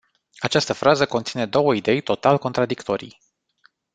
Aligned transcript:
Această 0.39 0.73
frază 0.73 1.05
conține 1.05 1.45
două 1.45 1.73
idei 1.75 2.01
total 2.01 2.37
contradictorii. 2.37 3.21